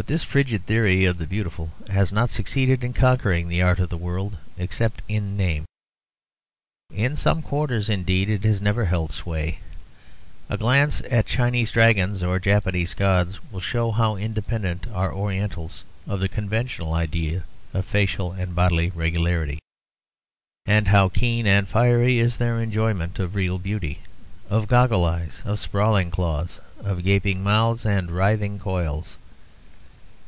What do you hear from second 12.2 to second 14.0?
or Japanese gods will show